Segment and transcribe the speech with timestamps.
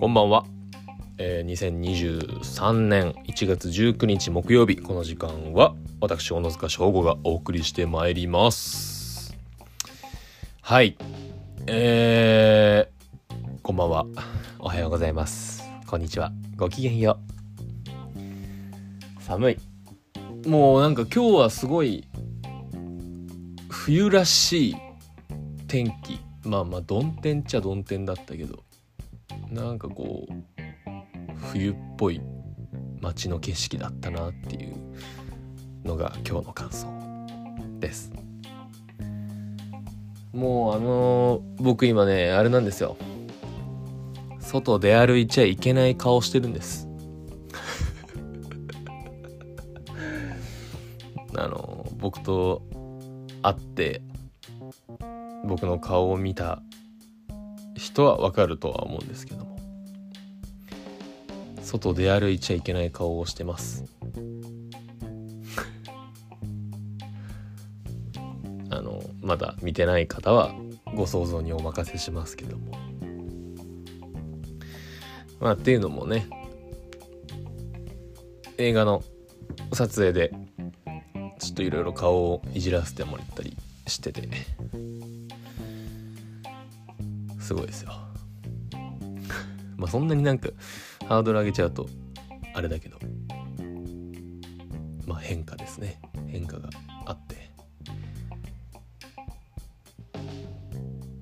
[0.00, 0.46] こんばんは、
[1.18, 9.36] えー、2023年1月19日木曜日この時間は私小野塚翔吾がお送りしてまいります。
[10.62, 10.96] はい。
[11.66, 14.06] えー、こんばんは。
[14.58, 15.64] おはようございます。
[15.86, 16.32] こんにちは。
[16.56, 17.18] ごきげんよ
[19.18, 19.22] う。
[19.22, 19.58] 寒い。
[20.46, 22.08] もうなんか今日はすごい
[23.68, 24.76] 冬らしい
[25.68, 26.18] 天気。
[26.48, 28.60] まあまあ曇天っちゃ曇天だったけど
[29.50, 30.32] なんかこう
[31.52, 32.20] 冬っぽい
[33.00, 34.76] 街の景色だったなっていう
[35.84, 36.86] のが今日の感想
[37.80, 38.12] です。
[40.32, 42.96] もうあのー、僕今ねあれなんですよ。
[44.38, 46.88] 外出歩いちゃいけない顔してるんです。
[51.36, 52.62] あの、僕と
[53.42, 54.02] 会って
[55.46, 56.62] 僕の顔を見た
[57.80, 59.58] 人はわかるとは思うんですけども。
[61.62, 63.86] 外出歩いちゃいけない顔をしてます。
[68.68, 70.54] あのまだ見てない方は
[70.94, 72.72] ご想像にお任せしますけども。
[75.40, 76.28] まあっていうのもね
[78.58, 79.02] 映画の
[79.72, 80.34] 撮影で
[81.38, 84.28] ちょっといろいろ顔をいじらせてもらったりしてて。
[87.50, 87.90] すごいですよ。
[89.76, 90.50] まあそんなになんか
[91.08, 91.88] ハードル上げちゃうと
[92.54, 92.96] あれだけど。
[95.04, 96.00] まあ変化ですね。
[96.28, 96.70] 変化が
[97.06, 97.50] あって。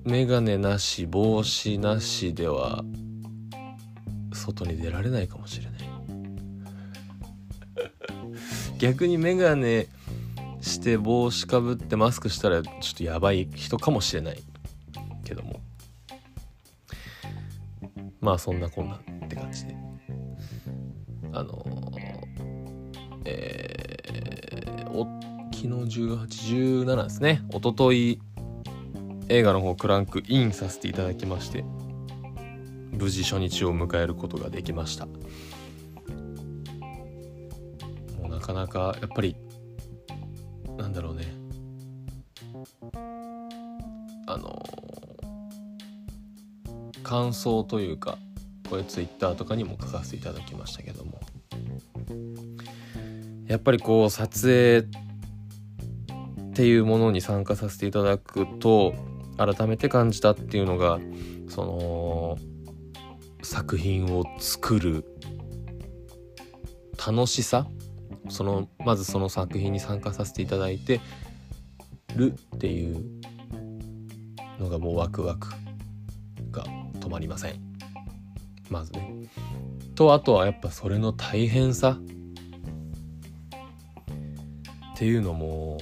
[0.03, 2.83] メガネなし帽子なしでは
[4.31, 5.79] 外に出られないかもしれない。
[8.77, 9.87] 逆にメガネ
[10.61, 14.43] して帽子かぶってマスクしたらちょっとやばい人かもしれない。
[18.21, 19.75] まあそんなこんなって感じで。
[21.31, 21.63] あの
[23.25, 25.05] えー、お
[25.53, 27.41] 昨日1817ですね。
[27.53, 28.19] おととい
[29.27, 31.63] 映画の方クランクインさせていただきまして
[32.91, 35.05] 無事初日を迎えることができました。
[35.05, 35.13] も
[38.25, 39.35] うなかなかやっぱり
[40.77, 41.25] なんだろうね。
[44.25, 44.78] あの
[47.09, 48.19] 感想というか
[48.69, 51.19] これツイッターとかにも書かせていただきましたけども。
[53.47, 54.87] やっぱりこう撮影
[56.49, 58.93] っていうものに参加させていただくと
[59.37, 60.99] 改めて感じたっていうのが
[61.47, 62.37] その
[63.41, 65.03] 作品を作る
[66.95, 67.65] 楽しさ？
[68.29, 71.01] そのまずその作品に参加させていただいて
[72.15, 73.03] るっていう
[74.59, 75.47] のがもうワクワク。
[76.99, 77.55] 止まりません。
[78.69, 79.13] まずね。
[79.95, 81.99] とあとはやっぱそれの大変さ。
[84.95, 85.77] っていうのも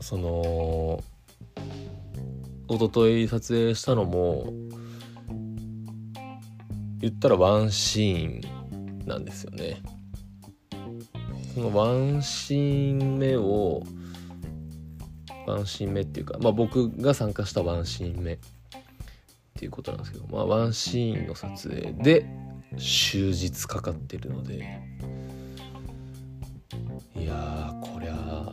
[0.00, 1.04] その
[2.66, 4.52] 一昨日撮影したのも
[6.98, 9.82] 言ったらワンシーンなんですよね。
[11.54, 13.82] そのワンシーン目を
[15.46, 18.38] ワンシーン目っていうかまあ僕が参加したワンシーン目
[19.58, 22.24] っていうことなんですけどまあワンシーンの撮影で
[22.76, 24.80] 終日かかってるので
[27.16, 28.52] いやこりゃ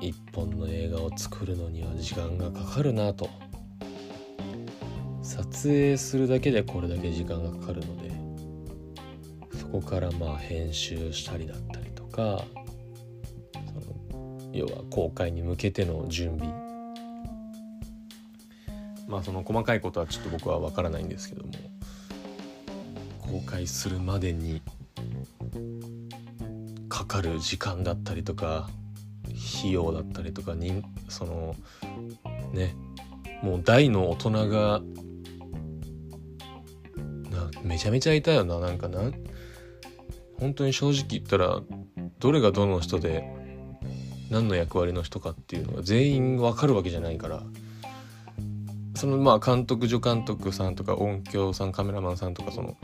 [0.00, 3.28] 一本の映画を作るのには時間がかかるなと。
[5.22, 8.10] 撮影するだけでこれだけ時間がかかるので
[9.58, 12.44] そこからまあ編集したりだったりとか
[14.52, 16.69] 要は公開に向けての準備
[19.10, 21.52] まあその細かいことはちょっと僕は分からないんですけども
[23.18, 24.62] 公開するまでに
[26.88, 28.68] かかる時間だったりとか
[29.58, 31.54] 費用だったりとかにその
[32.52, 32.74] ね
[33.42, 34.80] もう大の大人が
[37.62, 39.10] めちゃめちゃいたよななんかな。
[40.38, 41.60] 本当に正直言ったら
[42.18, 43.30] どれがどの人で
[44.30, 47.42] 何の役割の人かっていうのが全員わかるわけじゃないから
[49.00, 52.76] そのまあ監督助監督さんとか音響さんカメラマンさんとかその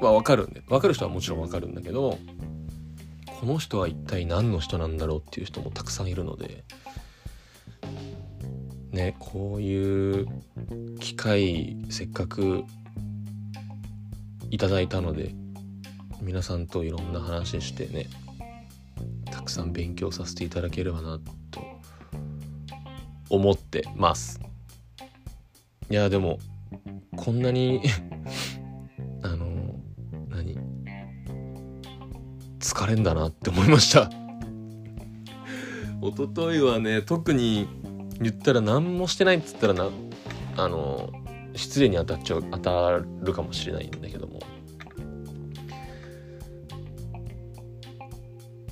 [0.00, 2.18] は分かるんで分かる人はもちろん分かるんだけど
[3.38, 6.64] この人は一体何の人なんだろうっていう人もたくさんいるので
[8.90, 10.26] ねこういう
[10.98, 12.64] 機会せっかく
[14.50, 15.32] いただいたので
[16.20, 18.06] 皆さんといろんな話してね
[19.30, 21.20] たくさん勉強させていただければな
[21.52, 21.62] と
[23.28, 24.49] 思ってます。
[25.90, 26.38] いやでも
[27.16, 27.80] こんなに
[29.22, 29.74] あの
[30.28, 30.56] 何
[32.60, 34.08] 疲れんだなって思いました。
[36.00, 37.66] 一昨日はね特に
[38.20, 39.88] 言ったら何もしてないっつったらな
[40.56, 41.10] あの
[41.56, 42.90] 失礼に当たっちゃう当た
[43.24, 44.38] るかもしれないんだけども。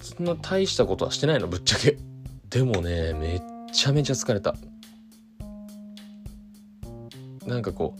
[0.00, 1.98] そんな大したことはしてないのぶっちゃけ。
[2.48, 3.42] でもねめっ
[3.72, 4.54] ちゃめちゃ疲れた。
[7.48, 7.96] なんかこ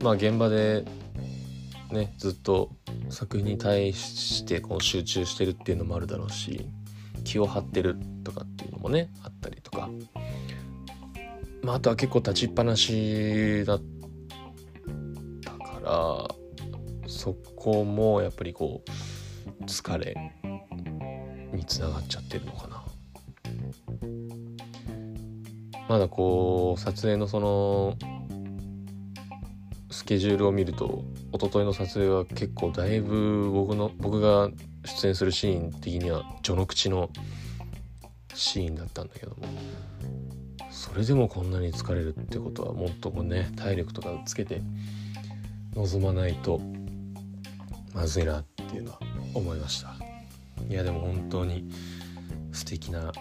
[0.00, 0.84] うまあ現場で
[1.92, 2.70] ねずっと
[3.08, 6.68] 作品に対してこう集中してるっていうのもあるだろうし
[7.24, 9.88] 気を張ってるとかっていうのもねあったりとか、
[11.62, 13.82] まあ、あとは結構立ちっぱなしだっ
[15.42, 20.32] たからそこもやっぱりこう疲れ
[21.52, 22.82] につながっちゃってるのかな。
[25.88, 27.96] まだこう撮影のその
[29.96, 34.50] スケジュールを見ると一昨日の撮影は結構だいぶ僕の僕が
[34.84, 37.08] 出演するシーン的には序の口の
[38.34, 39.36] シーンだったんだけども。
[40.70, 44.60] それでもこんなに疲れるってことはもっとこうね体力とかつけて
[45.74, 46.60] 臨まないと
[47.94, 48.98] まずいなっていうのは
[49.32, 49.94] 思いました。
[50.68, 51.70] いやでも本当に
[52.52, 53.12] 素敵な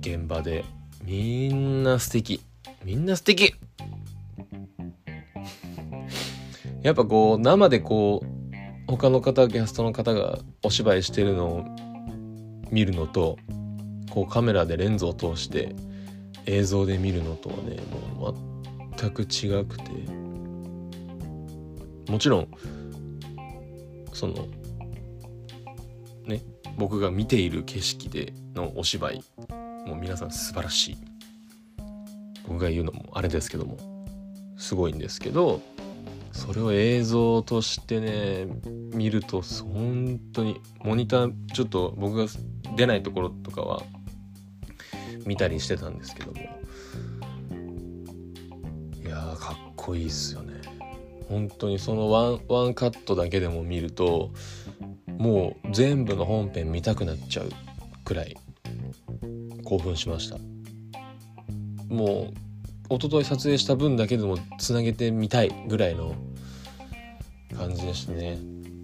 [0.00, 0.64] 現場で
[1.04, 2.40] みんな素敵
[2.84, 3.54] みんな素敵
[6.82, 8.26] やっぱこう生でこう
[8.86, 11.64] 他の方キャストの方がお芝居してるのを
[12.70, 13.38] 見るのと
[14.10, 15.74] こうカメラでレンズを通して
[16.46, 17.76] 映像で見るのとはね
[18.18, 18.34] もう
[18.96, 20.22] 全く違くて。
[22.12, 22.48] もちろん
[24.12, 24.34] その
[26.26, 26.42] ね
[26.76, 29.24] 僕が見ている景色でのお芝居
[29.86, 30.96] もう皆さん素晴らしい。
[32.46, 33.78] 僕が言うのもあれですけども
[34.58, 35.62] すごいんですけど
[36.32, 38.46] それを映像としてね
[38.94, 42.26] 見ると本当にモニターちょっと僕が
[42.76, 43.82] 出ないところとかは
[45.24, 46.40] 見たりしてたんですけども。
[49.04, 50.60] いやーかっこいいっすよね。
[51.28, 54.32] 本当にそのワンワンカットだけでも見ると
[55.06, 57.50] もう全部の本編見たくなっちゃう
[58.04, 58.36] くらい
[59.64, 60.38] 興奮しました。
[61.88, 62.34] もう
[62.90, 66.14] 一昨日撮影した分だけでもつなげてみたいぐらいの
[67.56, 68.38] 感じでしたね。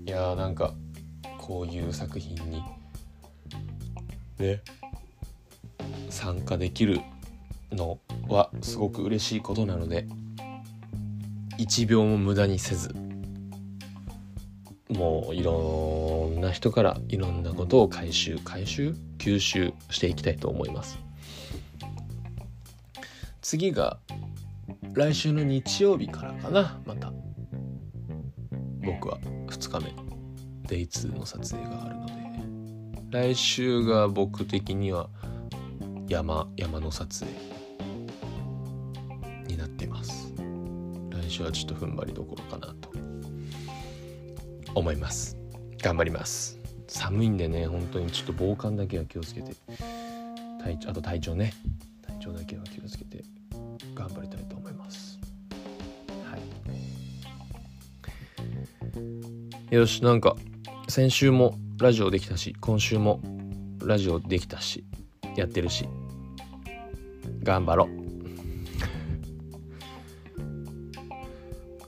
[0.07, 0.75] いやーなんか
[1.39, 2.63] こういう作品に
[4.39, 4.63] ね。
[6.11, 7.01] 参加できる
[7.73, 7.99] の
[8.29, 10.07] はすごく嬉しいことなので
[11.59, 12.95] 1秒も無駄にせず
[14.89, 20.99] もういろんな人からいろんなことを回収回収吸収していきたいと思います
[23.51, 23.99] 次が
[24.93, 27.11] 来週の日曜日からかなまた。
[28.85, 29.95] 僕は2日目。
[30.69, 32.13] デイ2の撮影があるので。
[33.09, 35.09] 来週が僕的には
[36.09, 37.33] 山山の撮影。
[39.47, 40.31] になっています。
[41.11, 42.91] 来週はちょっと踏ん張りどころかなと。
[44.75, 45.39] 思います。
[45.83, 46.61] 頑張ります。
[46.87, 48.11] 寒いんでね本当に。
[48.11, 49.55] ちょっと防寒だけは気をつけて。
[50.63, 51.55] 体調あと体調ね。
[52.07, 53.38] 体調だけは気をつけて。
[53.95, 55.19] 頑張りたいと思います。
[56.25, 56.39] は
[59.71, 59.75] い。
[59.75, 60.37] よしなんか
[60.89, 63.21] 先週もラジオできたし今週も
[63.85, 64.85] ラジオできたし
[65.37, 65.89] やってるし
[67.43, 67.89] 頑張ろう。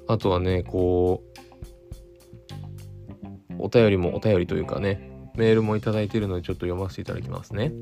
[0.12, 1.30] あとはねこう
[3.58, 7.72] お便りもお便りというかねメールもいただいているのでちょっと読ませていただきますね。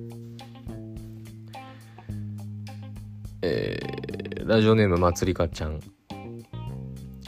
[3.40, 5.80] えー、ラジオネームまつりかちゃん。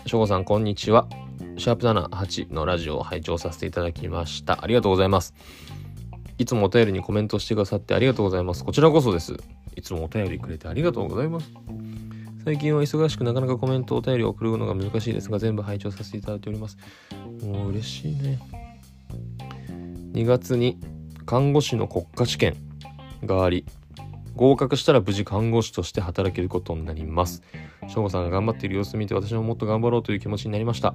[0.07, 1.09] しょうごさんこんにちは。
[1.57, 4.59] シャープ78のラジオを拝聴させていただきました。
[4.64, 5.35] ありがとうございます。
[6.38, 8.64] いつもお便りにコメントしてくださってありがとうございます。
[8.64, 9.37] こちらこそです。
[9.76, 11.49] いつもお便りくれてありがとうございます。
[12.45, 16.76] 最近は忙しくなかなかコメントお便りを送るのが難しいですが全部拝聴させていただいております。
[17.45, 18.40] もう嬉しいね。
[20.12, 20.76] 2月に
[21.25, 22.57] 看護師の国家試験
[23.25, 23.64] があり
[24.40, 27.42] 合格したら無事看護師として働けることになります。
[27.88, 30.94] 翔吾さんが頑張っている様子を見て私ももっと頑張ろうという気持ちになりました。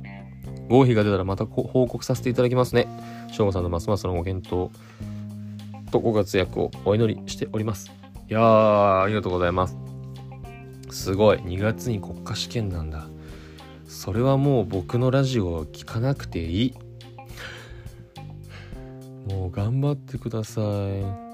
[0.67, 2.87] 合否が出たらまた報告させていただきますね。
[3.31, 4.71] 翔吾さんのますますのご検討
[5.91, 7.91] とご活躍をお祈りしております。
[8.27, 9.77] いやーありがとうございます。
[10.89, 11.37] すごい。
[11.37, 13.05] 2月に国家試験なんだ。
[13.87, 16.73] それはもう僕のラジオを聞かなくていい。
[19.29, 21.24] もう頑張ってください。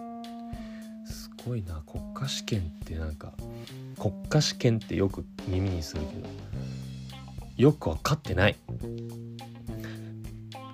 [1.45, 1.81] ごいな。
[1.85, 3.33] 国家試験ってなんか
[3.99, 6.29] 国家試験ってよく耳にするけど
[7.57, 8.55] よく分かってない。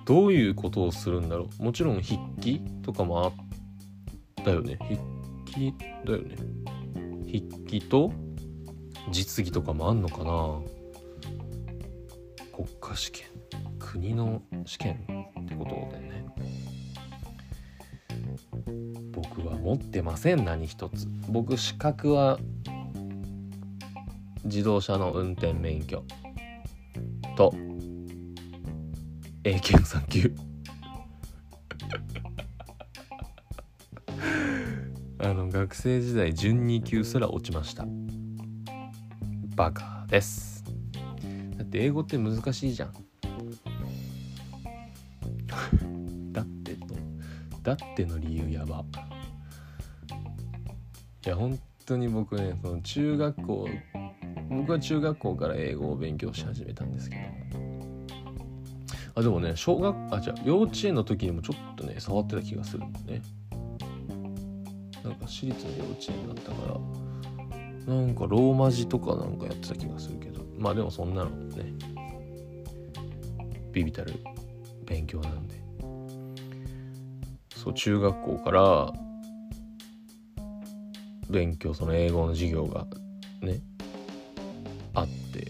[0.04, 1.62] どういうことをするんだろう。
[1.62, 3.32] もちろん筆記とかもあっ
[4.42, 4.78] たよね。
[4.82, 5.74] 筆記
[6.06, 6.36] だよね。
[7.26, 8.10] 筆記と
[9.10, 10.60] 実技とかもあんのかな。
[12.54, 13.26] 国家試験。
[13.78, 14.94] 国の試験
[15.42, 16.17] ってことだよね。
[19.38, 20.44] 僕は持ってません。
[20.44, 21.06] 何一つ。
[21.28, 22.40] 僕資格は
[24.44, 26.02] 自動車の運転免許。
[27.36, 27.54] と。
[29.44, 30.34] 英検3級。
[35.22, 37.86] あの学生時代準2級すら落ちました。
[39.54, 40.64] バカです。
[41.56, 42.92] だって英語って難しいじゃん。
[46.32, 46.88] だっての
[47.62, 48.84] だっての理由やば。
[51.28, 53.68] いや本当に僕ねその中学校
[54.48, 57.22] 僕は中学校から英語を勉強し始めたんですけど。
[59.14, 63.20] あでもね小学あじゃ幼稚園の時にもちょっとね触ってた気がするんね。
[65.04, 66.56] なんか私立の幼稚園だったか
[67.86, 70.42] らなんかローマ字とかなんかやってた気がするけど。
[70.56, 71.74] まあでもそんなのね
[73.70, 74.14] ビビたる
[74.86, 75.56] 勉強なんで。
[77.54, 79.07] そう中学校から
[81.30, 82.86] 勉強その英語の授業が
[83.42, 83.60] ね
[84.94, 85.48] あって。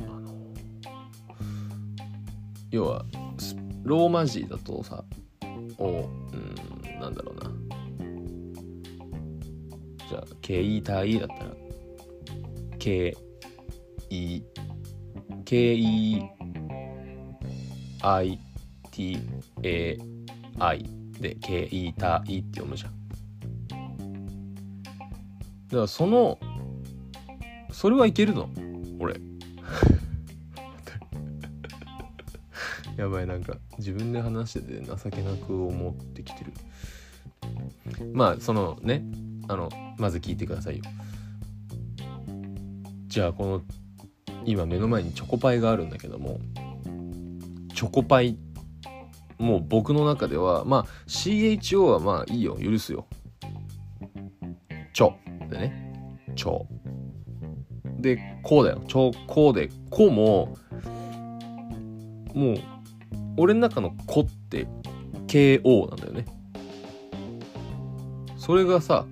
[0.00, 0.32] あの
[2.70, 3.04] 要は
[3.82, 5.02] ローマ字だとさ
[5.78, 7.50] おうんなんだろうな。
[10.08, 11.56] じゃあ「ケイタイ」だったら
[12.78, 13.16] 「ケ
[14.10, 14.42] イ」
[15.44, 16.22] 「ケイ」
[18.02, 18.38] 「アイ」
[18.90, 19.20] 「ティ」
[19.62, 19.98] 「エ」
[20.58, 20.84] 「アイ」
[21.20, 22.97] で「ケイタイ」って読むじゃん。
[25.68, 26.38] だからその
[27.70, 28.48] それはいけるの
[28.98, 29.20] 俺。
[32.96, 36.52] やばいなんか自分で話してて情けなく思ってきてる。
[38.12, 39.04] まあそのね
[39.46, 40.84] あのまず聞いてくださいよ。
[43.06, 43.62] じゃあこの
[44.44, 46.40] 今目の前にチョコパイがあるんだけども
[47.74, 48.36] チョコパイ
[49.38, 53.06] もう僕の中ではまあ CHO はまあいいよ許すよ。
[54.92, 55.27] チョ。
[55.48, 55.88] でね。
[56.36, 56.66] チョ
[58.00, 58.82] でこうだよ。
[58.86, 60.56] チョコでこも
[62.34, 62.58] もう
[63.36, 64.66] 俺の中の「子」って
[65.26, 66.24] KO なんだよね。
[68.36, 69.06] それがさ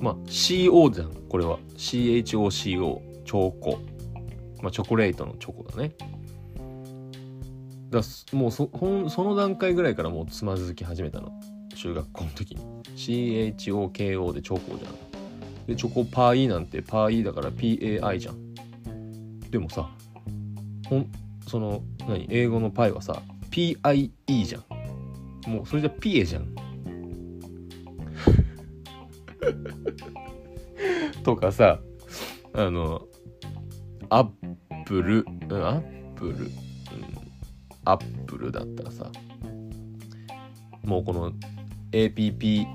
[0.00, 1.58] まあ CO じゃんこれは。
[1.76, 3.78] CHOCO チョコ。
[4.62, 5.92] まあチョコレートのチョコだね。
[7.90, 8.00] だ
[8.32, 11.32] もうそほんその段階ぐらいからもうつまずき始めたの。
[11.76, 12.60] 中学校の時に。
[12.96, 15.09] CHOKO でチョコじゃん
[15.70, 18.54] でチョコパイなんてパイだから PAI じゃん。
[19.50, 19.88] でもさ
[20.88, 21.06] ほん
[21.46, 22.26] その何？
[22.28, 23.22] 英語のパイはさ
[23.52, 24.64] PIE じゃん。
[25.48, 26.48] もうそれじゃピエじゃん。
[31.22, 31.78] とかさ
[32.52, 33.06] あの
[34.08, 34.28] アッ
[34.86, 36.50] プル、うん、アップル、うん、
[37.84, 39.06] アップルだったらさ
[40.82, 41.30] もうこの
[41.92, 42.66] APP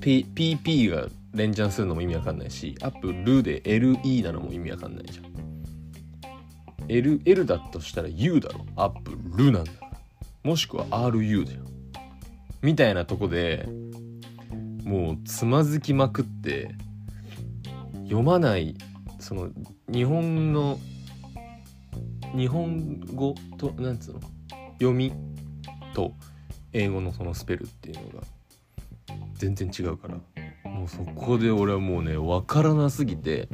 [0.00, 5.30] P PP が連チャンするのも意味わかんないしアップルで LE なのも意味わかんないじゃん。
[6.88, 8.66] L, L だとしたら U だろ。
[8.74, 9.70] アップルなんだ
[10.42, 11.60] もしくは RU だよ。
[12.62, 13.68] みたいなとこで
[14.82, 16.74] もうつまずきまくって
[18.04, 18.76] 読まない
[19.20, 19.50] その
[19.88, 20.78] 日本の
[22.36, 24.20] 日本語となんつうの？
[24.80, 25.12] 読み
[25.94, 26.14] と
[26.72, 28.26] 英語のそのスペルっていうのが
[29.34, 30.16] 全然違うから。
[30.74, 33.48] もうそこで俺はもうね分からなすぎて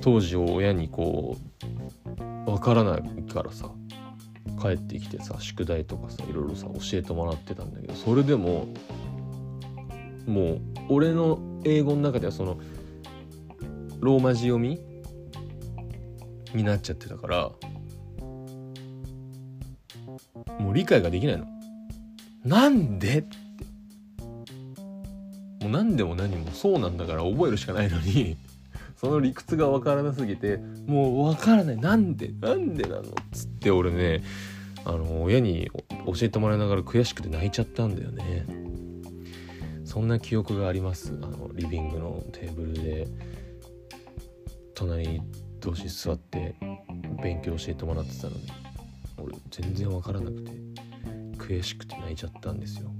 [0.00, 1.36] 当時親にこ
[2.46, 3.02] う分からない
[3.32, 3.70] からさ
[4.60, 8.66] 帰ってきてさ宿題とかさいろいろさ教えてもらってたんだけどそれでも
[10.26, 12.58] もう俺の英語の中ではその
[14.00, 14.80] ローマ字読み
[16.54, 17.50] になっちゃってたから
[20.58, 21.46] もう理解ができないの。
[22.44, 23.24] なんで？
[25.60, 28.36] もう何でも何もそうなんだから覚えるしかないのに
[28.96, 31.76] その理屈が分からなすぎてもう分からない。
[31.76, 34.22] なんでなんでなのっつって俺ね
[34.84, 35.70] あの親に
[36.06, 38.46] 教えてもらいながら悔しくて泣いちゃったんだよね。
[39.84, 41.18] そんな記憶があります。
[41.22, 43.08] あのリビングのテーブルで
[44.74, 45.20] 隣
[45.60, 46.54] 同士座って
[47.22, 48.42] 勉強教えてもらってたのに。
[49.20, 50.52] 俺全然分からなくて
[51.36, 52.90] 悔しくて泣いちゃったんですよ。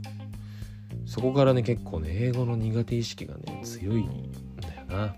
[1.09, 5.17] そこからね結構ね英語の苦手意識がね強いんだよな。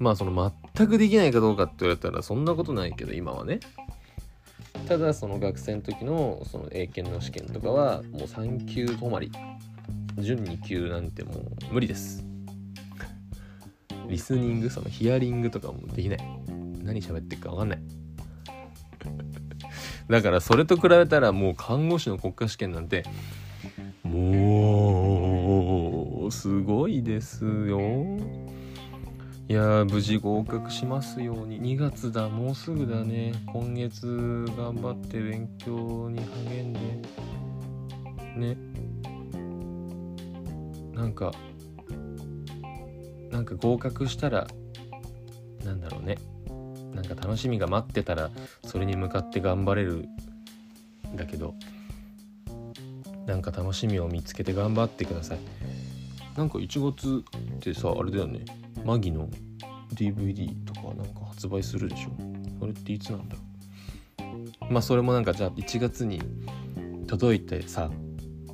[0.00, 3.60] まあその全くできないかどうかって言われたらそんなことないけど今はね。
[4.88, 9.30] ただその学生の時のその英検の試験とかはもう3級止まり
[10.18, 12.24] 準2級なんてもう無理です。
[14.08, 16.18] リスニングそのヒアリングとかもできない。
[16.82, 18.01] 何喋ってるか分かんない。
[20.12, 23.02] だからそれと比べたらもう看護師の国家試験なんて
[24.02, 25.46] も
[26.26, 27.80] うすごいですよ。
[29.48, 31.62] いや無事合格しますように。
[31.76, 33.32] 2月だもうすぐだね。
[33.46, 36.80] 今月頑張って勉強に励んで。
[38.36, 38.58] ね。
[40.92, 41.32] なんか
[43.30, 44.46] なんか合格したら
[45.64, 46.18] なんだろうね。
[47.02, 48.30] なんか楽しみが待ってたら
[48.64, 50.06] それに向かって頑張れる
[51.08, 51.54] んだけど
[53.26, 55.38] なんか楽しみを見つけて頑張ってください。
[56.36, 57.24] なんか1月
[57.56, 58.44] ってさあれだよね。
[58.84, 59.28] マギの
[59.94, 62.10] DVD とかなんか発売するでしょ。
[62.58, 63.36] それっていつなんだ？
[64.18, 64.28] ろ
[64.68, 66.22] うまあそれもなんかじゃあ1月に
[67.06, 67.90] 届いてさ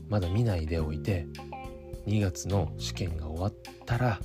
[0.08, 1.26] まだ見ないでおいて
[2.06, 3.54] 2月の試験が終わっ
[3.86, 4.18] たら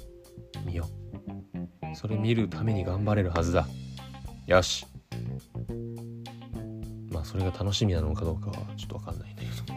[0.66, 1.96] 見よう。
[1.96, 3.68] それ見るために頑張れるはずだ。
[4.48, 4.86] よし。
[7.12, 9.74] まあそれが楽しみなのかどうかはちょっと分かんないんだけど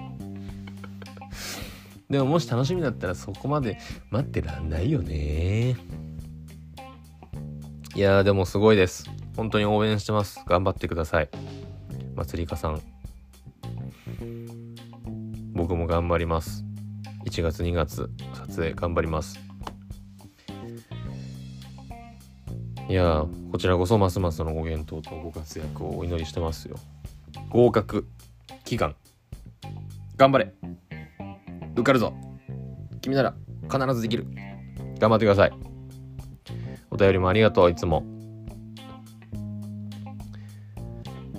[2.08, 3.78] でももし楽しみだったらそこまで
[4.10, 5.76] 待ってらんないよね。
[7.94, 9.10] いやでもすごいです。
[9.36, 10.42] 本当に応援してます。
[10.46, 11.28] 頑張ってください。
[12.14, 12.80] 祭りかさん。
[15.52, 16.64] 僕も頑張ります。
[17.26, 19.40] 1月2月撮影頑張ります。
[22.88, 26.76] いやこちらこそますますのご健闘とご活躍をお祈りしてますよ。
[27.48, 28.06] 合格
[28.64, 28.94] 祈願。
[30.16, 30.54] 頑張れ。
[31.72, 32.12] 受かるぞ。
[33.00, 33.34] 君なら
[33.70, 34.26] 必ずできる。
[34.98, 35.52] 頑張ってください。
[36.90, 38.04] お便りもありがとういつも。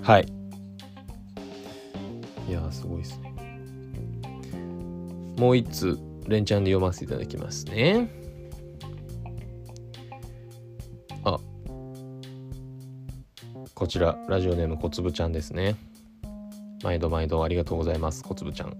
[0.01, 0.27] はい。
[2.49, 3.33] いやすごいですね。
[5.37, 8.16] もう一通連チャンで読ませていただきますね
[13.77, 15.75] こちらラジオネームこつぶちゃんですね。
[16.81, 18.23] 毎度毎度ありがとうございます。
[18.23, 18.75] こつぶちゃん。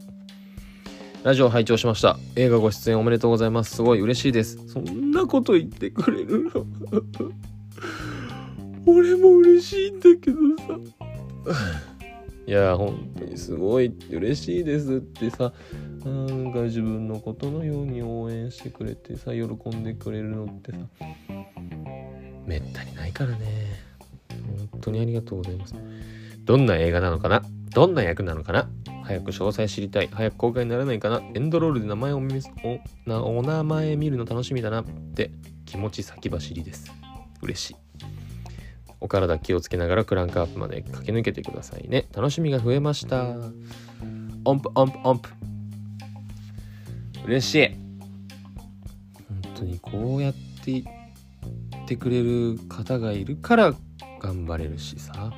[1.21, 2.17] ラジオ拝聴しました。
[2.35, 3.75] 映画ご出演おめでとうございます。
[3.75, 4.57] すごい嬉しいです。
[4.67, 6.65] そんなこと言ってくれるの？
[8.91, 10.79] 俺も嬉しいんだけどさ。
[12.47, 15.53] いや本当にすごい嬉しいですってさ。
[16.03, 19.43] なんか自分のことのように応援してくれてさ喜
[19.77, 20.79] んでくれるのってさ。
[22.47, 23.86] めったにないからね。
[24.71, 25.75] 本当にありがとうございます。
[26.43, 27.43] どんな映画なのかな？
[27.73, 28.69] どんな役なのかな？
[29.03, 30.09] 早く詳細知りたい。
[30.11, 31.21] 早く公開にならないかな？
[31.33, 34.81] エンドロールで名前を見おなお名前見るの楽しみだな。
[34.81, 35.31] って
[35.65, 36.91] 気持ち先走りです。
[37.41, 37.75] 嬉しい。
[38.99, 42.07] お体気をつけながらクランクアップまで駆け抜けてくださいね。
[42.15, 43.35] 楽しみが増えました。
[44.43, 45.33] 音符音符音符。
[47.25, 47.67] 嬉しい。
[49.27, 50.83] 本当にこうやって言
[51.83, 53.75] ってくれる方がいるから
[54.19, 55.31] 頑張れるしさ。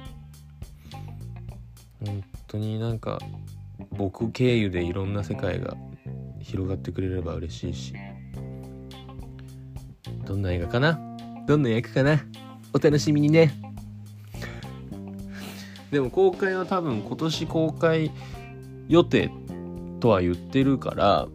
[2.05, 3.19] 本当になんか
[3.91, 5.75] 僕経由でいろんな世界が
[6.39, 7.93] 広がってくれれば嬉しいし。
[10.25, 10.99] どんな映画かな？
[11.47, 12.23] どんな役かな？
[12.73, 13.51] お楽しみにね。
[15.91, 18.11] でも公開は多分今年公開
[18.87, 19.31] 予定
[19.99, 21.27] とは言ってるから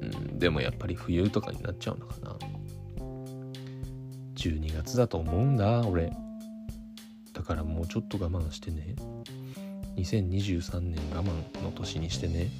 [0.00, 2.23] うんでもやっぱり冬とかになっちゃうのかな。
[4.44, 6.12] 12月だと思うんだ俺。
[7.32, 8.94] だからもうちょっと我慢してね。
[9.96, 12.50] 2023年我慢の年にしてね。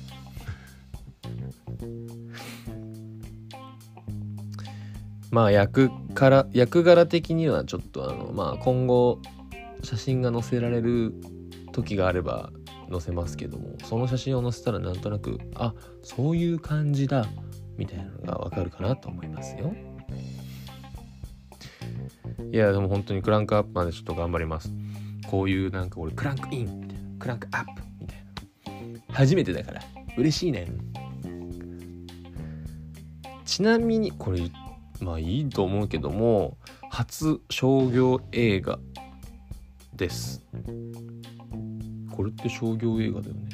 [5.30, 9.20] まあ役から役柄的にはちょっとあのまあ今後
[9.82, 11.12] 写真が載せられる
[11.72, 12.50] 時があれば
[12.90, 17.26] 載せますけどもその写真を載せたらなんとなくあそういう感じだ
[17.76, 19.74] みたいなのがわかるかなと思いますよ。
[22.52, 24.70] いやでも本当にクランクアップまでちょっと頑張ります。
[25.26, 28.18] こういうなんか俺クランクインクランクアップみたい
[29.09, 29.14] な。
[29.14, 29.83] 初めてだから。
[30.16, 30.68] 嬉しいね。
[33.44, 34.40] ちなみにこれ
[35.00, 36.57] まあいいと思うけども
[36.90, 38.78] 初商業映画
[39.94, 40.42] です。
[42.12, 43.48] これって商業映画だよね。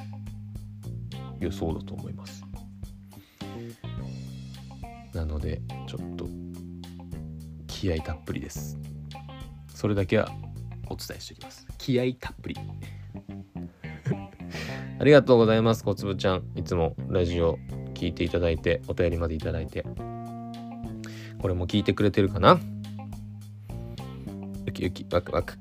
[1.41, 2.45] いやそうだと思います。
[5.15, 6.27] なのでちょっと
[7.81, 8.79] 気合たっぷりです。
[9.75, 10.29] それだけは
[10.91, 11.67] お伝えしておきます。
[11.79, 12.57] 気合たっぷり。
[15.01, 16.43] ありがとうございます小粒ちゃん。
[16.57, 17.59] いつもラジオ
[17.95, 19.87] 聞いていただいてお便りまでいただいて。
[21.41, 22.61] これも聞いてくれてるかな？
[24.75, 25.55] キウキワクワク。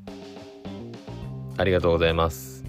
[1.56, 2.66] ありがとうございます。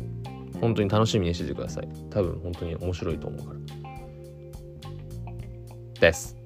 [0.61, 1.89] 本当に楽しみにしててください。
[2.11, 3.61] 多分本当に面白いと思うから。
[5.99, 6.40] です。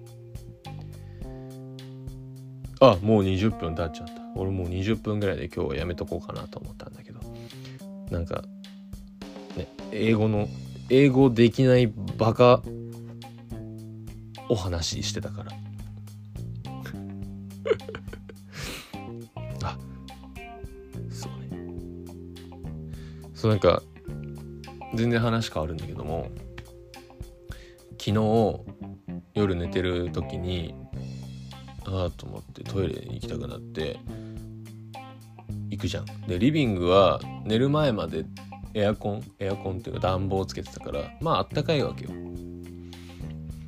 [2.81, 4.15] あもう20分経っちゃった。
[4.35, 7.21] 俺もう20分ぐらいで今日はやめとこうかなと思ったんだけど。
[8.11, 8.45] なんか
[9.57, 10.49] ね英語の
[10.91, 11.87] 英語できない
[12.19, 12.63] バカ
[14.49, 15.53] お話してたから。
[19.65, 19.79] あ
[21.11, 21.49] そうね。
[23.35, 23.83] そうなんか
[24.95, 26.29] 全然話変わるんだけども
[27.99, 28.61] 昨日
[29.35, 30.75] 夜寝てる時に
[31.95, 33.99] ああと思ってトイレに行きたくなって
[35.71, 36.07] 行くじゃん。
[36.27, 38.25] でリビングは寝る前まで
[38.75, 42.11] エアコンエアコンっていうか暖房つけてたからまああったかいわけよ。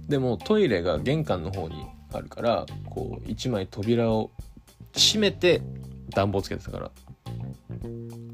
[0.08, 4.30] でもトイレが玄関の方にあるからこう一枚扉を
[4.94, 5.62] 閉めて
[6.10, 6.90] 暖房つけてたから。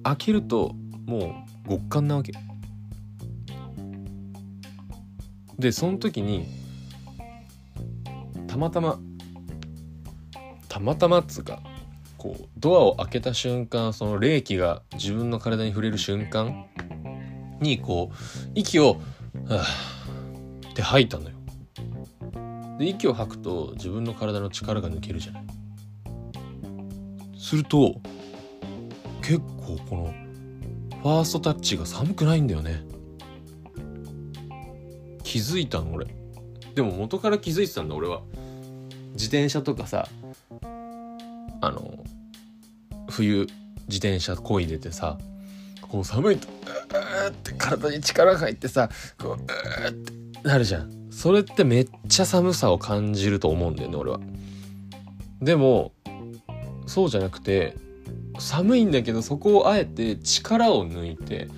[0.05, 0.75] 開けると
[1.07, 2.33] もう極寒なわけ。
[5.59, 6.47] でその時に
[8.49, 8.99] たまたま
[10.73, 11.61] たまたまっつうか
[12.17, 16.65] こうドアを開けた瞬間その冷気が自分の体に触れる瞬間
[17.61, 18.95] にこう息を
[19.47, 19.67] 「はあ」
[20.71, 21.37] って吐いたのよ。
[22.79, 25.45] で息を吐くと自分の体の力が抜けるじゃない。
[27.37, 28.01] すると
[29.21, 30.15] 結構この
[31.03, 32.83] ファーストタッチが寒くないんだよね。
[35.23, 36.07] 気づいたの俺。
[36.75, 38.23] でも元から気づいてたんだ俺は。
[39.13, 40.09] 自転車とかさ
[41.61, 42.05] あの
[43.09, 43.47] 冬
[43.89, 45.19] 自転車こいでてさ
[45.83, 50.13] こう寒いとうーって体に力が入ってさこううーって
[50.49, 50.91] なるじゃん。
[51.11, 54.19] それってめっちゃ寒さを感じると思うんだよね俺は。
[55.41, 55.93] でも
[56.87, 57.77] そうじゃなくて
[58.39, 61.49] 寒いんだけどそこをあえて力を抜いて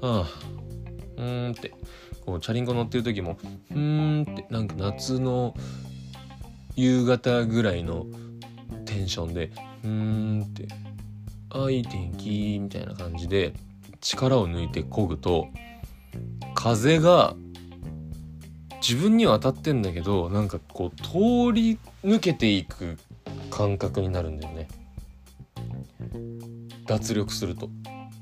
[0.00, 0.40] ああ
[1.16, 1.74] うーんって
[2.24, 3.36] こうチャリンコ乗ってる時も
[3.70, 5.54] うーんってなんか夏の
[6.76, 8.06] 夕方ぐらいの
[8.84, 9.50] テンションで
[9.84, 10.68] うーんって
[11.50, 13.52] あいい天気みたいな感じで
[14.00, 15.48] 力を抜いて漕ぐと
[16.54, 17.34] 風が
[18.86, 22.98] 自分には当たってんだけどなんかこう通り抜けていく
[23.50, 24.68] 感覚になるんだよね。
[26.86, 27.70] 脱力すると。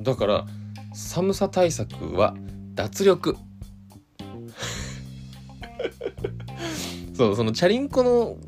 [0.03, 0.45] だから
[0.93, 2.35] 寒さ対策は
[2.75, 3.37] 脱力。
[7.21, 8.39] そうそのチャリンコの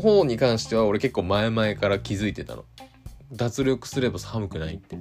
[0.00, 2.64] 方に関しては俺結構前々から気づいてたの。
[3.30, 4.98] 脱力すれば寒くないって。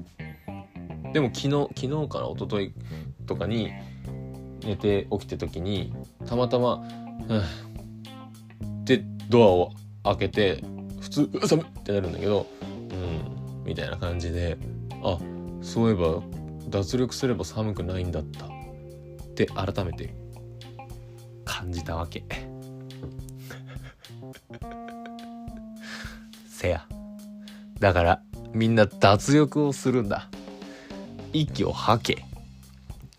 [1.12, 2.74] でも昨日昨日から一昨日
[3.26, 3.72] とかに
[4.64, 5.92] 寝て起きて時に
[6.28, 6.88] たまたま
[8.86, 9.72] 「でドアを
[10.04, 10.64] 開けて
[11.00, 12.46] 普通「う寒っ!」ってなるんだけど
[12.92, 14.56] うんみたいな感じで
[15.02, 15.18] あ
[15.64, 16.22] そういえば
[16.70, 18.46] 脱力すれば寒くないんだった。
[18.46, 18.50] っ
[19.34, 20.14] て改めて
[21.44, 22.24] 感じたわけ。
[26.58, 26.88] せや。
[27.80, 30.28] だからみんな脱力をするんだ。
[31.32, 32.26] 息を吐け。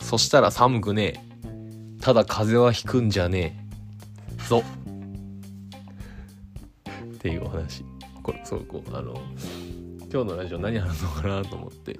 [0.01, 2.01] そしたら寒くねえ。
[2.01, 3.57] ただ風邪はひくんじゃね
[4.44, 4.48] え。
[4.48, 4.64] ぞ。
[7.14, 7.85] っていうお話。
[8.24, 9.14] これそうこうあの
[10.12, 11.96] 今日のラジオ何話そうかなと思って。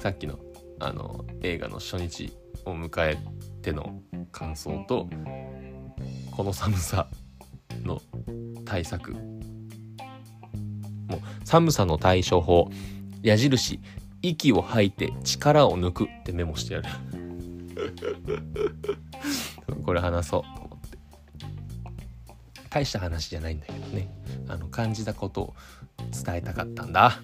[0.00, 0.38] さっきの
[0.80, 2.32] あの映画の初日
[2.64, 3.18] を迎え
[3.62, 4.00] ての
[4.32, 5.08] 感想と
[6.32, 7.06] この寒さ
[7.84, 8.00] の
[8.64, 9.14] 対策。
[11.10, 12.70] もう寒さの対処法。
[13.22, 13.80] 矢印
[14.22, 16.88] 息を吐いて力を抜くってメモしてやる。
[19.84, 20.98] これ話そうと思って。
[22.70, 24.08] 大した話じゃないんだけどね。
[24.48, 25.54] あの感じたことを
[26.24, 27.20] 伝えたかったんだ。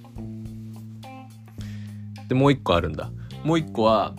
[2.28, 3.10] でもう一個あるんだ。
[3.42, 4.14] もう一個は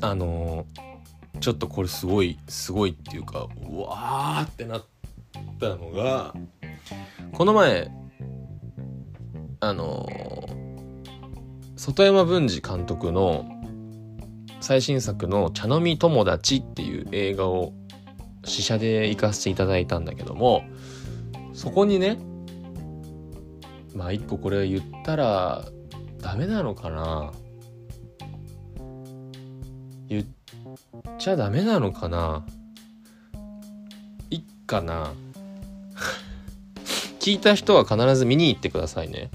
[0.00, 0.66] あの、
[1.40, 4.84] ちょっとこれすごいすごいっていうかうわーってなっ
[5.60, 6.34] たのが
[7.32, 7.90] この前
[9.60, 10.06] あの、
[11.76, 13.46] 外山文治監督の
[14.60, 17.72] 最新作の「茶飲み友達」っていう映画を
[18.44, 20.64] 試写で行かせていただいたんだけども
[21.52, 22.18] そこにね
[23.94, 25.64] まあ一個これ言ったら
[26.20, 27.32] ダメなのかな？
[30.08, 30.24] 言っ
[31.18, 32.46] ちゃダメなのかな？
[34.30, 35.12] いっかな？
[37.20, 39.30] 聞いた人は必ず見に行ってくださいね。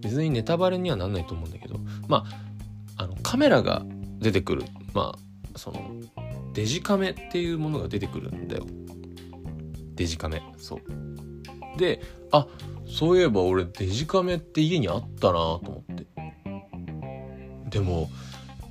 [0.00, 1.80] 別にネタバレにはなんないと思うんだけど。
[2.08, 2.24] ま
[2.96, 3.82] ああのカメラが
[4.18, 4.64] 出てくる。
[4.92, 5.90] まあその
[6.52, 8.66] デジカメっていうものが出てくるんだよ。
[9.94, 10.42] デジカメ。
[10.58, 10.80] そう。
[11.78, 12.46] であ
[12.86, 16.06] そういえば俺デジカメって家にあったなと思って。
[17.70, 18.10] でも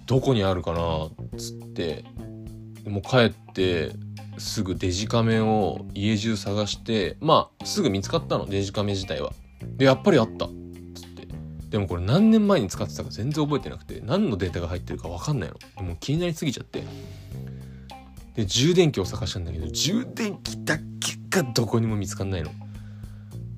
[0.05, 1.07] どこにあるかな？
[1.71, 2.03] って
[2.89, 3.91] もう帰って
[4.37, 9.33] すぐデジカメを家中探してまあすぐ見つかったのデジカメ自体は。
[9.77, 10.45] でやっぱりあった。
[10.45, 10.49] っ
[10.95, 11.27] つって。
[11.69, 15.83] でもこれ何年前に使ってたか全然覚えてなくて何のデータが入ってるか分かんないの。
[15.83, 16.83] もう気になりすぎちゃって。
[18.35, 20.83] で充電器を探したんだけど充電器だけ
[21.29, 22.51] がどこにも見つかんないの。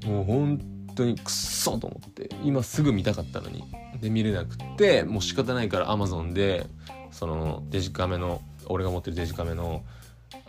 [0.05, 0.59] もう本
[0.95, 2.29] 当にくっそと思って。
[2.43, 3.63] 今すぐ見たかったのに。
[4.01, 6.67] で見れなくってもう仕方ないから Amazon で
[7.13, 9.83] そのデジカメの俺が持ってるデジカメの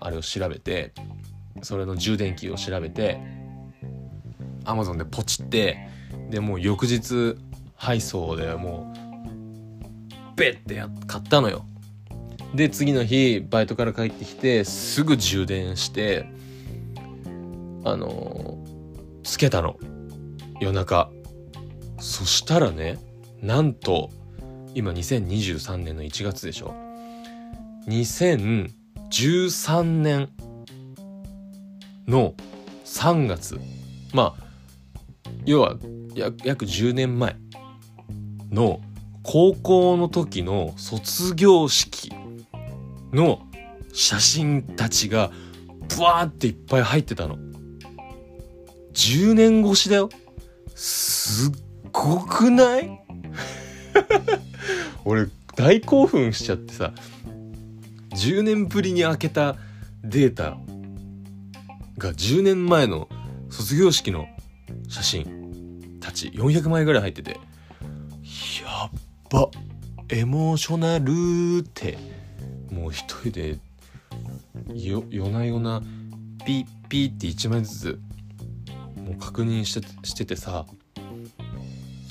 [0.00, 0.92] あれを調べて
[1.62, 3.20] それの充電器を調べて
[4.64, 5.88] Amazon でポチって
[6.30, 7.36] でもう翌日
[7.76, 11.64] 配送でもうベッて買ったのよ。
[12.54, 16.26] で次の日バイトから帰ってきてすぐ充電して
[17.84, 18.58] あの
[19.22, 19.76] つけたの。
[20.60, 21.10] 夜中。
[22.00, 22.98] そしたらね
[23.40, 24.10] なんと
[24.74, 26.74] 今2023年の1月でしょ
[27.88, 30.28] 2013年
[32.06, 32.34] の
[32.84, 33.58] 3月
[34.12, 34.44] まあ
[35.44, 35.76] 要は
[36.44, 37.36] 約10年前
[38.50, 38.80] の
[39.22, 42.12] 高校の時の卒業式
[43.12, 43.40] の
[43.92, 45.30] 写真たちが
[45.96, 47.36] ブワーっていっぱい入ってたの。
[48.92, 50.08] 10年越しだよ。
[50.74, 51.52] すっ
[51.92, 52.90] ごくない？
[55.04, 56.92] 俺大興奮しちゃってさ
[58.10, 59.56] 10年ぶりに開けた
[60.02, 60.56] データ
[61.98, 63.08] が10年前の
[63.50, 64.26] 卒業式の
[64.88, 67.38] 写真たち400枚ぐらい入っててや
[68.86, 68.90] っ
[69.30, 69.48] ば
[70.08, 71.98] エモーショナルって
[72.70, 73.58] もう一人で
[74.74, 75.82] 夜な夜な
[76.44, 78.00] ピッピッって1枚ずつ
[78.96, 80.66] もう確認してしててさ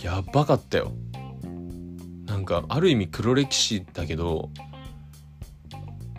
[0.03, 0.91] やばかったよ。
[2.43, 4.49] なんかある意味黒歴史だけど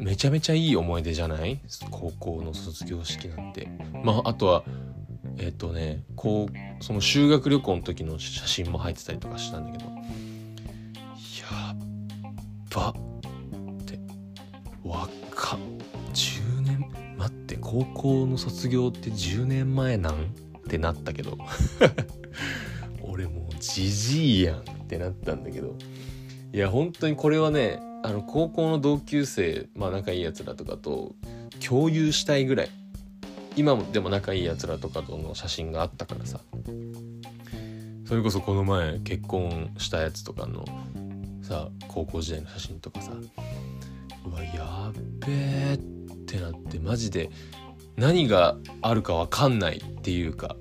[0.00, 1.60] めちゃめちゃいい思い出じゃない？
[1.90, 3.68] 高校の卒業式なんて。
[4.02, 4.64] まああとは
[5.36, 9.84] えっ、ー、とねこうその修学旅行の時の写真も入ってたりとかしたんだけど。
[9.84, 9.92] や
[11.74, 11.76] っ
[12.74, 13.98] ばって。
[14.82, 15.58] 若っ。
[16.14, 20.14] 10年待って高校の卒業って10年前なん？
[20.14, 21.36] ってなったけど。
[23.02, 25.76] 俺もうじじいやんってなったんだけど。
[26.54, 31.16] いや本当にこれはねあの高校の同級生まあ仲いいやつらとかと
[31.58, 32.70] 共有したいぐらい。
[33.56, 36.38] 今でも仲いいやつらとかとの写真があったからさ。
[38.06, 40.64] それこそこの前結婚したやつとかの
[41.42, 43.10] さ高校時代の写真とかさ。
[44.24, 44.92] うわやっ
[45.26, 45.78] べえっ
[46.24, 47.30] てなってマジで
[47.96, 50.54] 何があるか分かんないっていうか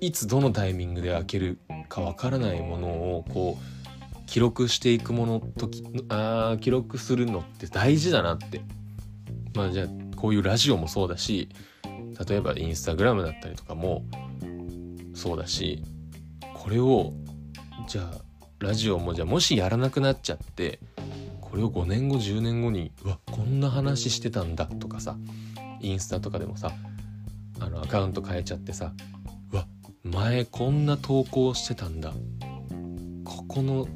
[0.00, 3.75] いつどのタイミングで開けるかわからないものをこう
[4.26, 8.60] 記録していくものときあ記録するのって大事だなって。
[9.56, 9.86] まあじゃあ
[10.16, 11.48] こういうラジオもそうだし
[12.28, 14.04] 例えばインスタグラムだったりとかも
[15.14, 15.82] そうだし
[16.54, 17.14] これを
[17.88, 18.18] じゃあ
[18.58, 20.78] ラジオもじゃあもしやらなくなっちゃって
[21.40, 25.16] これを5年後10年後にうわこんな話してたんだとかさ
[25.80, 26.72] インスタとかでもさ
[27.60, 28.92] あのアカウント変えちゃってさ
[29.52, 29.66] うわ
[30.04, 32.12] 前こんな投稿してたんだ。
[33.24, 33.88] ここの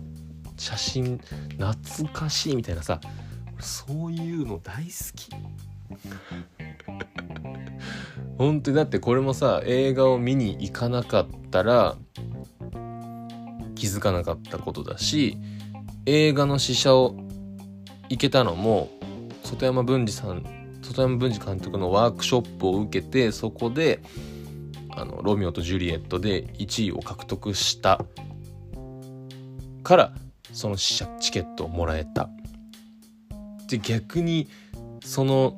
[0.61, 1.19] 写真
[1.59, 3.01] 懐かしいみたいなさ
[3.61, 5.31] そういうの大好き。
[8.37, 11.97] 本当にだってこれもさ映画を見に行かなかったら
[13.75, 15.39] 気づかなかったことだし
[16.07, 17.17] 映画の試写を
[18.09, 18.91] 行けたのも
[19.43, 20.45] 外山文治さん
[20.83, 24.01] 外山文治監督のワークショップを受けてそこで
[24.91, 28.05] あのロミオとジュリエットで1位を獲得した
[29.83, 30.13] から
[30.53, 32.29] そのチケットをもらえた。
[33.69, 34.49] で逆に
[35.05, 35.57] その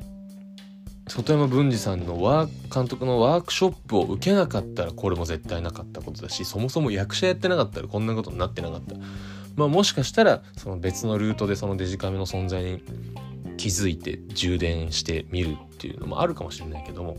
[1.08, 8.94] 外山文治さんのワー監督のワークショップを受けなかったらこれも絶対なかったことだしそもそも役者やってなかったらこんなことになってなかった
[9.56, 12.82] まあもしかしたらその別のルートでそのデジカメの存在に
[13.56, 17.16] 気づいて充電してみるっていうのもあるかもしれないけども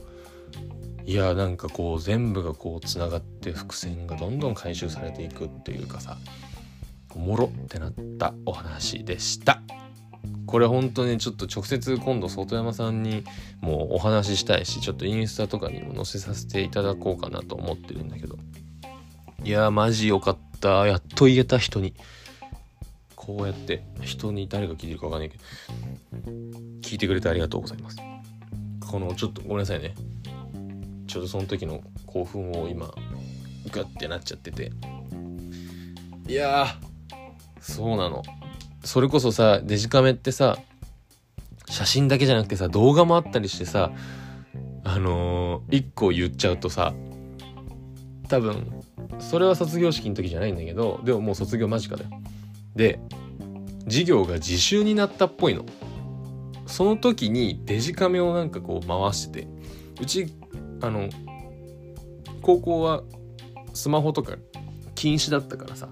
[1.05, 6.17] いやなんかこう全部がこうつながって伏線がどんどん回収されていくっていうかさ
[7.15, 9.61] おもろってなったお話でした。
[10.45, 13.23] これ本当にちょっと直接今度外山さんに
[13.61, 18.37] もうお話ししたいしちょっとインスタとかにも載せさせていただこうかなと思ってるんだけど。
[19.43, 20.87] いやマジよかった。
[20.87, 21.93] やっと言えた人に。
[23.15, 25.43] こうやって人に誰が聞いてるかわかんないけど。
[26.81, 27.97] 聞いてくれてありがとうございます。
[28.85, 29.95] このちょっとごめんなさいね。
[31.07, 32.93] ちょうどその時の興奮を今
[33.71, 34.71] グッてなっちゃってて。
[36.27, 36.67] いや
[37.63, 38.21] そうなの。
[38.83, 40.57] それこそさデジカメってさ
[41.69, 43.91] 写真だけじゃなくてさ動画もあったりしてさ
[44.83, 46.93] あのー、一個言っちゃうとさ
[48.27, 48.81] 多分
[49.19, 52.09] それは卒業式の時じゃないんだけどでももう卒業間近だよ。
[52.75, 52.99] で
[53.85, 55.65] 授業が自習になったっぽいの。
[56.65, 59.47] その時にデジカメをなんかこう回してて
[60.01, 60.33] うち
[60.81, 61.09] あの
[62.41, 63.03] 高校は
[63.73, 64.35] スマホとか
[64.95, 65.89] 禁止だったからさ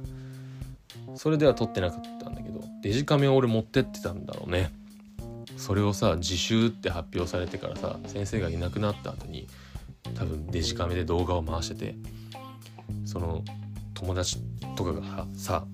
[1.15, 4.71] それでは撮ってなかったんだけどデジカメを俺持ってってたんだろうね
[5.57, 9.47] それをさ自習って発表されてからさ先生がいなくなった後に
[10.15, 11.95] 多分デジカメで動画を回してて
[13.05, 13.43] その
[13.93, 14.37] 友達
[14.75, 15.65] とかがさ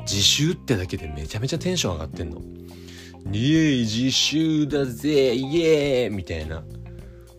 [0.00, 2.40] 自習ってだけでめちゃめちゃテンション上がってんの。
[3.32, 6.62] イエイ自習だぜイエーイみたいな。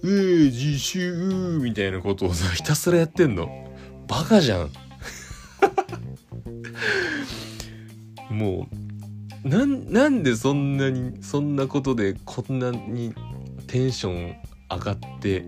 [0.02, 3.47] うー自習みたいなことをさひたすらやってんの。
[4.08, 4.71] バカじゃん。
[8.29, 8.67] も
[9.45, 13.13] うななんでそんなにそんなことでこんなに
[13.67, 14.35] テンション
[14.69, 15.45] 上がって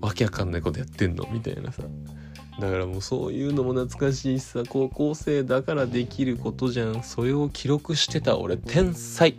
[0.00, 1.28] わけわかんないことやってんの？
[1.30, 1.82] みたいなさ。
[2.60, 7.04] だからもうそういうのも懐かしいしさ高校生だからできることじゃん。
[7.04, 9.38] それを記録してた俺天才。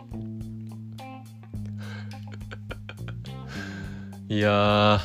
[4.28, 5.00] いや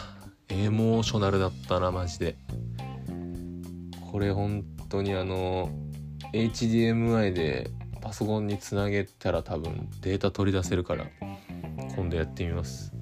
[0.47, 2.38] エモーショナルだったなマジで。
[4.11, 5.69] これ本当にあの
[6.34, 11.06] HDMI でパソコンにつなげたら多分データ取り出せるから
[11.95, 12.93] 今度やってみます。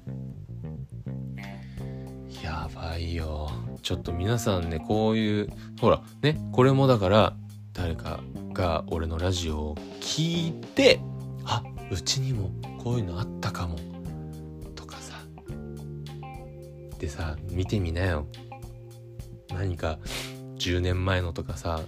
[2.42, 3.50] やばいよ。
[3.82, 5.48] ちょっと皆さんねこういう
[5.80, 7.36] ほらねこれもだから
[7.72, 8.20] 誰か
[8.52, 11.00] が俺のラジオを聞いて
[11.44, 12.50] あうちにも
[12.82, 13.76] こういうのあったかも
[14.74, 15.16] とかさ。
[16.98, 18.26] でさ見てみなよ。
[19.50, 19.98] 何か
[20.56, 21.80] 10年前のとかさ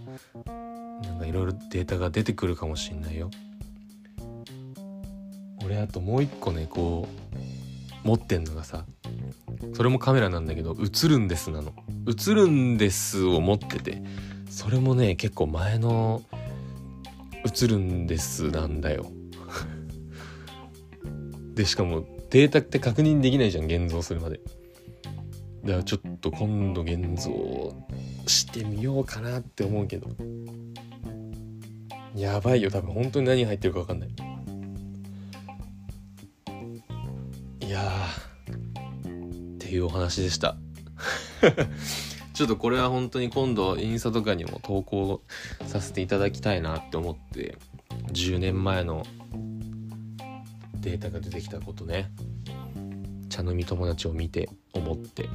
[1.02, 3.30] なんかいろいろデータが出てくるかもしんないよ。
[5.64, 7.08] 俺あともう一個ねこ
[8.04, 8.84] う持ってんのがさ
[9.74, 11.72] それもカメラなんだけど映るんですなの。
[12.06, 14.02] 映るんですを持ってて
[14.48, 16.22] それもね結構前の
[17.44, 19.06] 映るんですなんだよ。
[21.54, 24.40] でしかもデータって確認できないじゃん現像するまで。
[25.64, 27.74] だからちょっと今度現像
[28.26, 30.08] してみようかなって思うけど。
[32.14, 32.92] やばいよ多分。
[32.92, 34.08] 本当に何入ってるか分かんない。
[37.60, 37.82] いや
[39.56, 40.56] っていうお話でした。
[42.32, 45.22] ちょっとこれは本当に今度インスタとかにも投稿
[45.66, 47.58] させていただきたいなって思って
[48.12, 49.04] 10年前の
[50.74, 52.10] データが出てきたことね。
[53.36, 55.28] 茶飲み友達を見て思って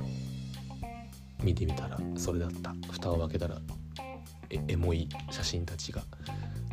[1.44, 2.74] 見てみたらそれだった。
[2.92, 3.60] 蓋を開けたら
[4.68, 6.02] エモい写真たちが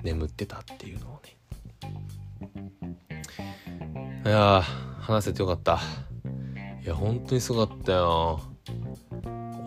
[0.03, 1.37] 眠ってたっていうのをね。
[4.25, 4.63] いや
[5.01, 5.79] 話せてよかった。
[6.83, 8.41] いや本当にすごかったよ。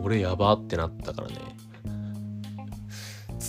[0.02, 1.36] 俺やばってなったからね。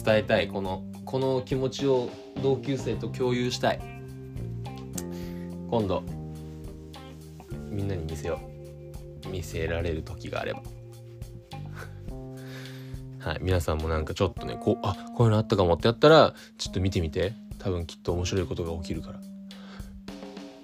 [0.04, 0.48] 伝えたい。
[0.48, 2.10] このこの気持ちを
[2.42, 3.80] 同級生と共有したい。
[5.70, 6.02] 今度
[7.72, 8.40] みんなに見せよ
[9.24, 9.28] う。
[9.28, 10.62] 見せられる時があれば。
[13.30, 17.32] はい皆さんもなんかちょっとねこうあこういうのあったかもってやったらちょっと見てみて。
[17.62, 19.20] 多分きっと面白いことが起きるから。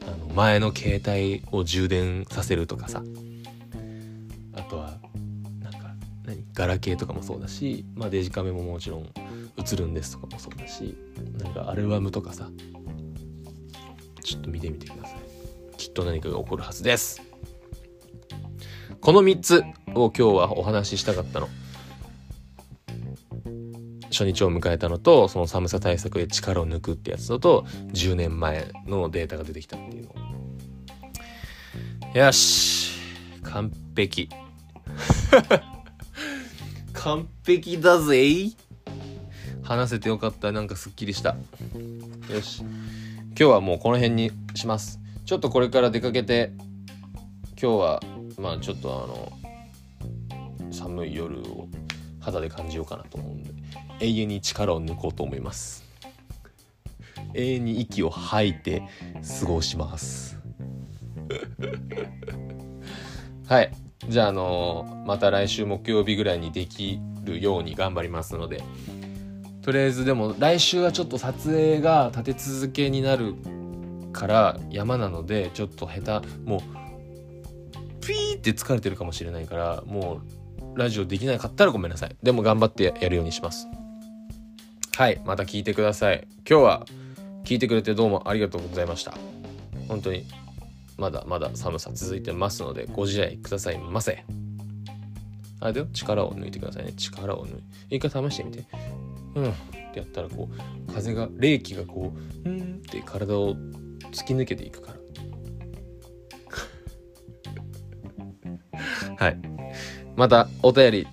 [0.09, 3.05] あの前の携帯を充電させるとかさ。
[4.55, 4.99] あとは
[5.63, 5.95] なんか
[6.25, 9.07] 何ガラケーとかもそうだし、まあ、デジカメももちろん
[9.57, 10.97] 映るんですとかもそうだし
[11.41, 12.51] なんかアルバムとかさ。
[14.25, 15.08] ちょっと見てみてください。
[15.99, 17.21] と何かが起こるはずです。
[19.01, 21.49] この3つを今日はお話ししたかったの。
[24.11, 30.09] 初日を迎えたのとその寒さ対策で力を抜くってやつのと10年前のデータが出てきたっていう
[32.15, 32.23] の。
[32.23, 32.93] よし。
[33.43, 34.29] 完璧。
[36.95, 38.53] 完璧だぜ。
[39.65, 40.53] 話せてよかった。
[40.53, 41.37] なんかすっきりした。
[42.33, 42.61] よし。
[42.61, 46.55] 今日はもうこの辺にしますちょっとこれから出かけて
[47.61, 48.01] 今日は
[48.39, 51.69] まあちょっとあの寒い夜を
[52.19, 53.51] 肌で感じようかなと思うんで
[54.01, 55.85] 永遠に力を抜こうと思います。
[57.35, 58.85] 永遠に息を吐いて
[59.41, 60.39] 過ごします。
[63.47, 63.71] はい。
[64.09, 68.63] じゃああのまた来週木曜日ぐらいにできるように頑張りますので
[69.61, 73.35] とりあえずでも来週はちょっと撮影が立て続けになる
[74.13, 76.61] から山なのでちょっと下手もう
[78.07, 80.21] ピーって疲れてるかもしれないからも
[80.75, 82.17] うラジオできなかったらごめんなさい。
[82.23, 83.67] でも頑張ってやるようにします。
[84.97, 86.27] はいまた聞いてください。
[86.49, 86.87] 今日は
[87.45, 89.15] 聞いてくれてどうもありがとうございました。
[89.89, 90.25] 本当に
[90.97, 94.25] まだまだ寒さ続いてますのでご自愛くださいませ。
[95.61, 96.93] あれだよ力を抜いてくださいね。
[96.97, 98.65] 力を抜いて一回試してみて。
[99.35, 99.55] うんっ
[99.93, 100.49] てやったらこ
[100.89, 102.13] う風が冷気がこ
[102.45, 103.57] ううんって体を
[104.13, 104.99] 突き抜けていくから。
[109.17, 109.39] はい。
[110.17, 111.07] またお便り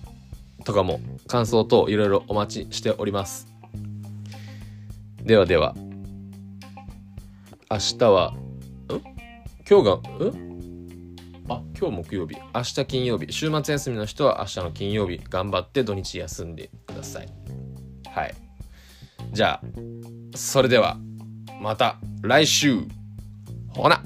[0.64, 3.46] とかも感想等いろいろお待ちしております。
[5.22, 5.74] ではでは。
[7.70, 8.36] 明日はん？
[9.68, 10.00] 今日がん？
[11.48, 12.36] あ今日木曜日。
[12.54, 13.32] 明日金曜日。
[13.32, 15.20] 週末休みの人は明日の金曜日。
[15.28, 17.28] 頑張って土日休んでください。
[18.08, 18.34] はい。
[19.32, 19.66] じゃあ
[20.36, 20.98] それでは。
[21.66, 22.78] また来週。
[23.70, 24.00] ほな。